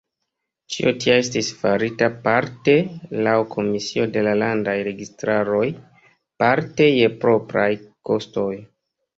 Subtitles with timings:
[0.75, 2.75] Ĉio tia estis farita parte
[3.27, 5.63] laŭ komisio de landaj registaroj
[6.45, 7.71] parte je propraj
[8.11, 8.51] kostoj.